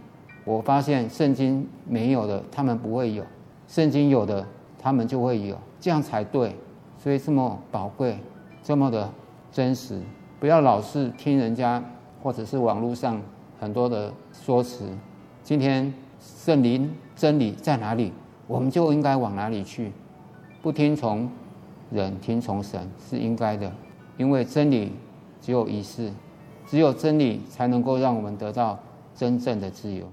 [0.44, 3.24] 我发现圣经没有的，他们不会有；
[3.66, 4.46] 圣经有的，
[4.78, 6.54] 他们就会有，这样才对。
[6.98, 8.18] 所以这么宝贵，
[8.62, 9.10] 这么的
[9.50, 9.98] 真实，
[10.38, 11.82] 不要老是听人家
[12.22, 13.18] 或者是网络上。
[13.62, 14.90] 很多的说辞，
[15.44, 18.12] 今天圣灵真理在哪里，
[18.48, 19.92] 我们就应该往哪里去。
[20.60, 21.30] 不听从
[21.92, 23.72] 人，听从神是应该的，
[24.16, 24.90] 因为真理
[25.40, 26.10] 只有一世，
[26.66, 28.76] 只有真理才能够让我们得到
[29.14, 30.10] 真正的自由。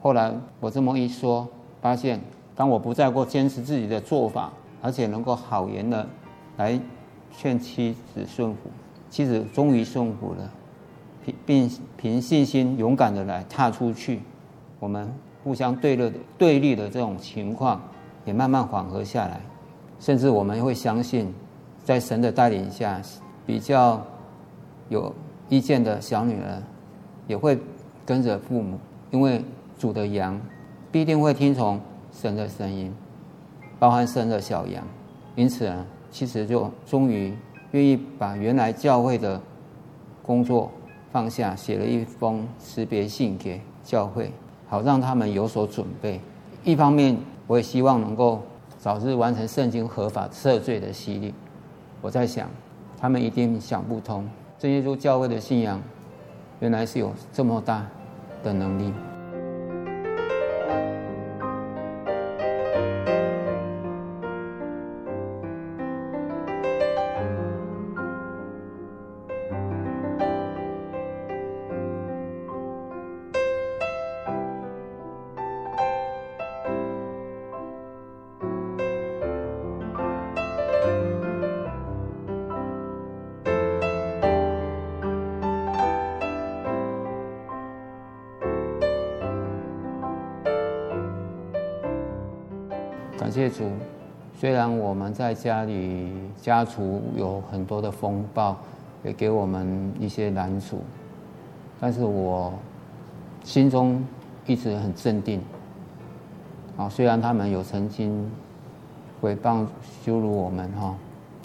[0.00, 1.48] 后来我这么一说，
[1.80, 2.20] 发现
[2.54, 6.06] 当我不再过坚持自己的做法，而且能够好言的
[6.56, 6.80] 来
[7.36, 8.70] 劝妻子顺服，
[9.10, 10.52] 妻子终于顺服了。
[11.46, 14.20] 并凭信心勇敢的来踏出去，
[14.78, 15.10] 我们
[15.42, 17.80] 互相对立的对立的这种情况
[18.24, 19.40] 也慢慢缓和下来，
[20.00, 21.32] 甚至我们会相信，
[21.82, 23.00] 在神的带领下，
[23.46, 24.02] 比较
[24.88, 25.14] 有
[25.48, 26.62] 意见的小女儿
[27.26, 27.58] 也会
[28.04, 28.78] 跟着父母，
[29.10, 29.42] 因为
[29.78, 30.40] 主的羊
[30.90, 31.80] 必定会听从
[32.12, 32.92] 神的声音，
[33.78, 34.84] 包含神的小羊，
[35.36, 37.34] 因此啊，其实就终于
[37.72, 39.40] 愿意把原来教会的
[40.22, 40.70] 工作。
[41.14, 44.32] 放下，写了一封辞别信给教会，
[44.68, 46.20] 好让他们有所准备。
[46.64, 48.42] 一方面，我也希望能够
[48.80, 51.32] 早日完成圣经合法赦罪的洗礼。
[52.02, 52.50] 我在想，
[53.00, 55.80] 他们一定想不通，真耶稣教会的信仰
[56.58, 57.86] 原来是有这么大
[58.42, 58.92] 的能力。
[95.24, 98.54] 在家里家族有很多的风暴，
[99.02, 100.82] 也给我们一些难处，
[101.80, 102.52] 但是我
[103.42, 104.04] 心中
[104.44, 105.40] 一直很镇定。
[106.76, 108.30] 啊，虽然他们有曾经
[109.22, 109.66] 诽谤
[110.04, 110.94] 羞辱我们哈，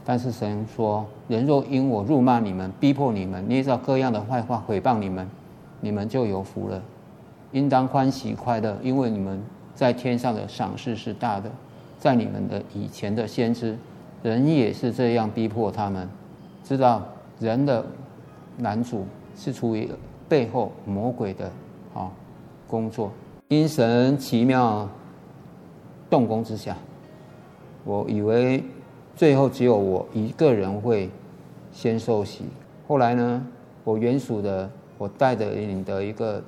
[0.04, 5.26] 但是神说：人若因我辱骂你们、逼迫你们、捏造各样的坏话诽谤你们，
[5.80, 6.82] 你们就有福了，
[7.54, 9.42] 应当欢喜快乐，因为你们
[9.74, 11.50] 在天上的赏赐是大的。
[12.00, 13.78] 在你们的以前的先知，
[14.24, 16.08] 人也是这样逼迫他们，
[16.64, 17.06] 知道
[17.40, 17.86] 人的
[18.58, 19.90] 难处是出于
[20.30, 21.52] 背后魔鬼的
[21.94, 22.10] 啊
[22.68, 23.12] 工作。
[23.50, 24.88] 因神奇妙
[26.10, 26.78] 动工之下，
[27.84, 28.64] 我以为
[29.16, 31.10] 最后只有我一个人会
[31.72, 32.46] 先受洗。
[32.88, 33.46] 后来呢，
[33.84, 36.42] 我原属的我带着领的一个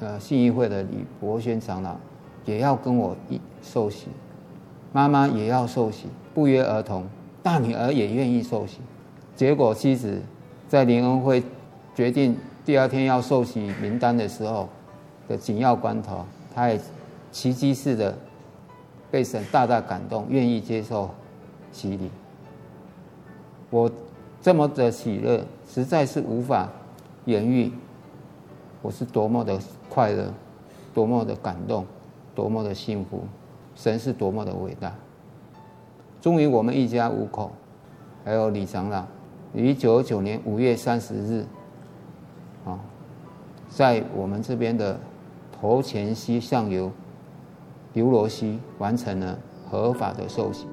[0.00, 1.96] 呃信义会的李伯轩长老
[2.44, 4.08] 也要跟我一受洗，
[4.92, 7.06] 妈妈也要受洗，不约而同，
[7.42, 8.78] 大女儿也愿意受洗。
[9.36, 10.20] 结果妻子
[10.68, 11.42] 在灵恩会
[11.94, 14.68] 决定第二天要受洗名单的时候
[15.28, 16.24] 的紧要关头，
[16.54, 16.80] 她也
[17.30, 18.16] 奇迹似的
[19.10, 21.10] 被神大大感动，愿意接受
[21.70, 22.10] 洗礼。
[23.70, 23.90] 我
[24.40, 26.68] 这么的喜乐，实在是无法
[27.26, 27.70] 言喻，
[28.80, 29.58] 我是多么的
[29.88, 30.32] 快乐，
[30.94, 31.84] 多么的感动，
[32.34, 33.22] 多么的幸福，
[33.78, 34.92] 神是多么的伟大。
[36.20, 37.52] 终于，我们一家五口，
[38.24, 39.04] 还有李长老。
[39.54, 41.46] 于九九年五月三十日，
[42.64, 42.76] 啊，
[43.68, 44.98] 在我们这边的
[45.52, 46.90] 头前溪上游
[47.92, 49.38] 刘罗溪完成了
[49.70, 50.66] 合法的受洗。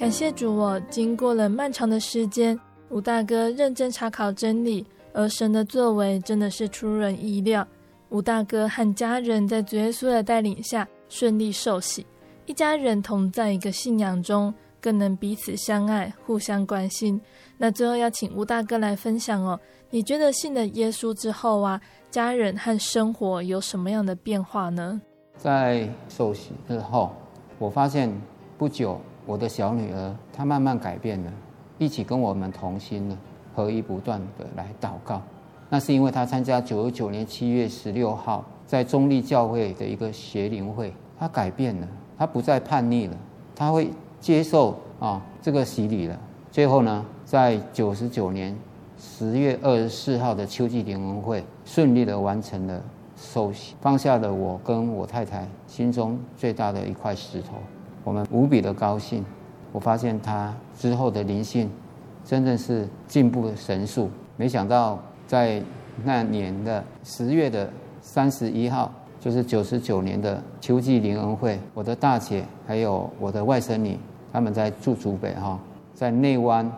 [0.00, 4.82] 感谢主，我经过了漫长的时间，吴大哥认真查考真理，
[5.12, 7.68] 而神的作为真的是出人意料。
[8.08, 12.06] 吴大哥和家人在主耶稣的带领下顺利受洗，
[12.46, 17.20] 一家人同在一个信仰中，更能彼此相爱、互相关心。
[17.58, 21.78] 那最后要请吴大哥来分享哦，你觉得信了耶稣之后啊，
[22.10, 24.98] 家人和生活有什么样的变化呢？
[25.36, 27.14] 在受洗之后，
[27.58, 28.10] 我发现
[28.56, 28.98] 不久。
[29.30, 31.32] 我的小女儿，她慢慢改变了，
[31.78, 33.16] 一起跟我们同心了，
[33.54, 35.22] 合一不断的来祷告。
[35.68, 41.86] 那是因为她参加九十九年七月十六号在中立教会的一个学灵会，她改变了，
[42.18, 43.16] 她不再叛逆了，
[43.54, 46.18] 她会接受啊这个洗礼了。
[46.50, 48.52] 最后呢，在九十九年
[48.98, 52.82] 十月二十四号的秋季灵恩会，顺利的完成了
[53.14, 57.50] 受洗，放下了我跟我太太心中最大的一块石头。
[58.10, 59.24] 我们无比的高兴，
[59.70, 61.70] 我发现他之后的灵性
[62.24, 64.10] 真的是进步神速。
[64.36, 65.62] 没想到在
[66.02, 67.70] 那年的十月的
[68.02, 73.96] 三十一号，就是九十九年的秋季灵恩会，我的大姐还有我的外甥女，
[74.32, 75.56] 他们在住竹北哈，
[75.94, 76.68] 在内湾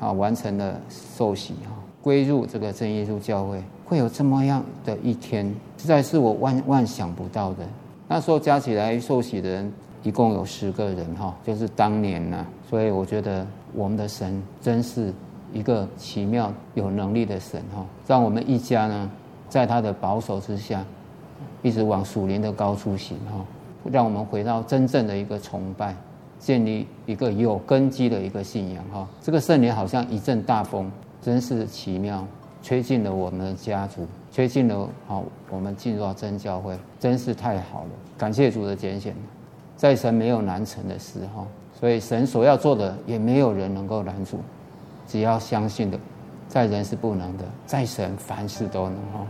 [0.00, 3.62] 啊完成了受洗哈，归入这个真耶稣教会。
[3.84, 5.46] 会有这么样的一天，
[5.78, 7.58] 实在是我万万想不到的。
[8.08, 9.72] 那时候加起来受洗的人。
[10.02, 15.12] 一共有十个人哈，就是当年呢，所以我觉得我们的神真是
[15.52, 19.10] 一个奇妙有能力的神哈，让我们一家呢，
[19.48, 20.84] 在他的保守之下，
[21.62, 23.44] 一直往属灵的高处行哈，
[23.90, 25.94] 让我们回到真正的一个崇拜，
[26.38, 29.08] 建立一个有根基的一个信仰哈。
[29.20, 30.90] 这个圣灵好像一阵大风，
[31.20, 32.26] 真是奇妙，
[32.62, 39.14] 吹进了我们的家族，吹进了好我们进入到真教会，真是太好了，感谢主的拣选。
[39.82, 41.44] 在神没有难成的事哈，
[41.80, 44.38] 所以神所要做的也没有人能够拦阻。
[45.08, 45.98] 只要相信的，
[46.46, 49.26] 在人是不能的，在神凡事都能哈。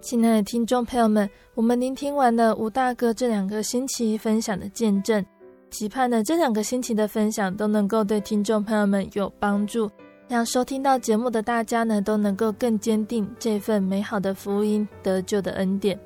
[0.00, 5.24] 亲爱的听众朋友们，我们聆听完了吴大哥这两个星期分享的见证。
[5.70, 9.90] 期盼呢，这两个星期的分享都能够对听众朋友们有帮助，
[10.28, 15.98] 让收听到节目的大家呢都能够更坚定这份美好的福音得救的恩典。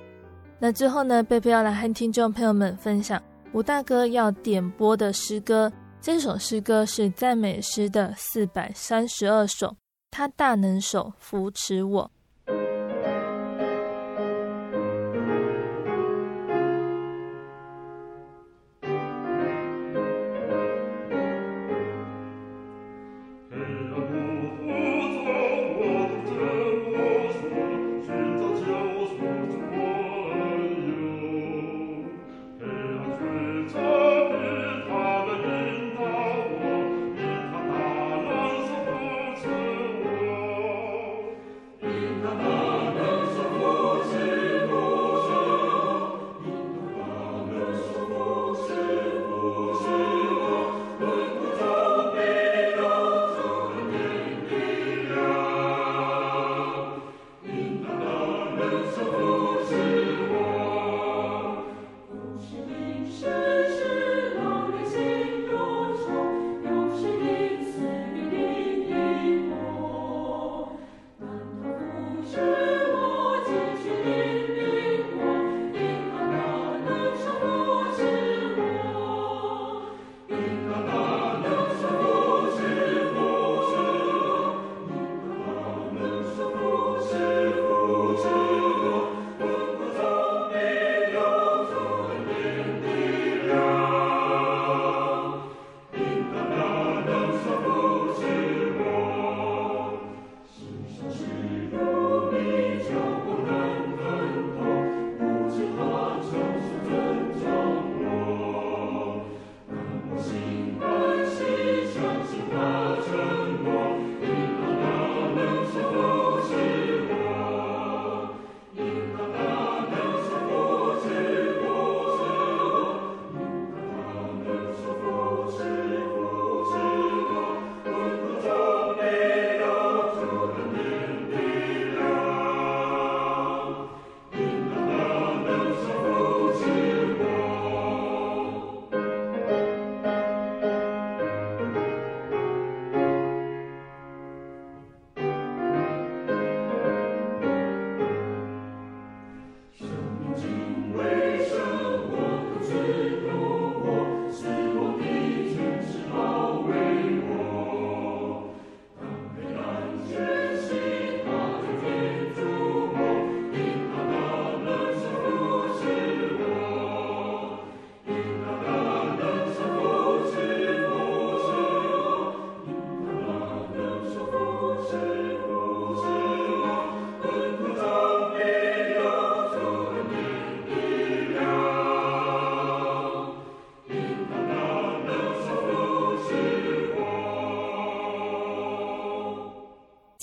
[0.58, 3.20] 那最后呢，贝贝要来和听众朋友们分享
[3.52, 9.74] 吴大哥要点播的诗歌，这首诗歌是赞美诗的四百三十二首，
[10.10, 12.10] 他大能手扶持我。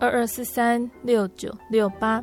[0.00, 2.22] 二二四三六九六八。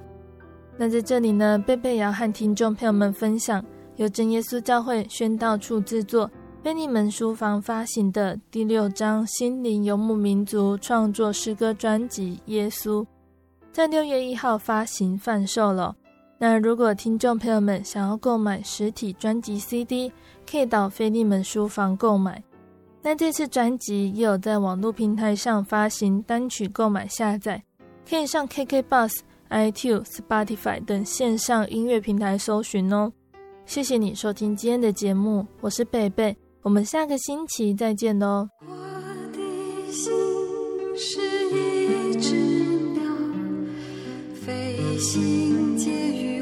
[0.77, 3.63] 那在这里呢，贝贝也要和听众朋友们分享，
[3.95, 6.29] 由真耶稣教会宣道处制作、
[6.63, 13.01] 腓利门书房发行的第六章心灵游牧民族创作诗歌专辑《耶稣》。
[13.71, 15.95] 在六月一号发行贩售了。
[16.37, 20.11] 那如果听众朋友们想要购买实体专辑 CD，
[20.49, 22.43] 可以到腓利门书房购买。
[23.01, 27.63] 那这次专辑也有在网络平台上发行单曲购买下载，
[28.07, 33.11] 可以上 KK Bus、iTunes、Spotify 等线上音乐平台搜寻哦。
[33.65, 38.47] 谢谢你收听今天的节目，我是贝贝，我们下个星期再见哦。
[38.61, 38.75] 我
[39.33, 40.13] 的心
[40.95, 42.35] 是一只
[42.93, 43.01] 鸟
[44.35, 46.34] 飞行介于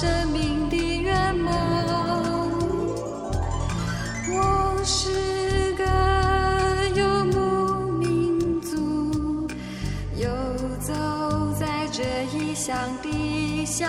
[0.00, 1.52] 生命的愿望。
[4.30, 5.82] 我是个
[6.94, 9.48] 游牧民族，
[10.14, 10.28] 游
[10.78, 10.94] 走
[11.58, 13.88] 在这异乡的小